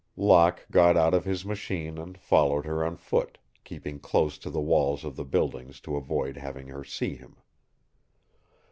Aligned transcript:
Locke 0.17 0.65
got 0.71 0.97
out 0.97 1.13
of 1.13 1.25
his 1.25 1.45
machine 1.45 1.99
and 1.99 2.17
followed 2.17 2.65
her 2.65 2.83
on 2.83 2.97
foot, 2.97 3.37
keeping 3.63 3.99
close 3.99 4.39
to 4.39 4.49
the 4.49 4.59
walls 4.59 5.03
of 5.05 5.15
the 5.15 5.23
buildings 5.23 5.79
to 5.81 5.95
avoid 5.95 6.37
having 6.37 6.69
her 6.69 6.83
see 6.83 7.13
him. 7.15 7.35